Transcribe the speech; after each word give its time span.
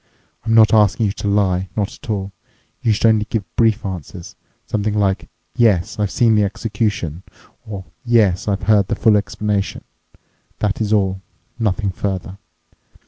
I'm 0.43 0.55
not 0.55 0.73
asking 0.73 1.05
you 1.05 1.11
to 1.11 1.27
lie, 1.27 1.69
not 1.77 1.93
at 1.93 2.09
all. 2.09 2.31
You 2.81 2.91
should 2.91 3.05
only 3.05 3.25
give 3.29 3.43
brief 3.55 3.85
answers—something 3.85 4.95
like, 4.95 5.29
'Yes, 5.55 5.99
I've 5.99 6.09
seen 6.09 6.33
the 6.33 6.43
execution' 6.43 7.21
or 7.67 7.85
'Yes, 8.03 8.47
I've 8.47 8.63
heard 8.63 8.87
the 8.87 8.95
full 8.95 9.15
explanation.' 9.15 9.83
That's 10.57 10.91
all—nothing 10.91 11.91
further. 11.91 12.39